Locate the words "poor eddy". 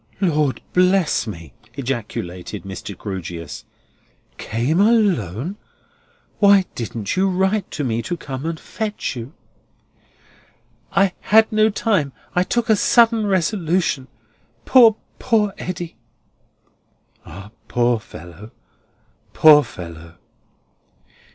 15.19-15.97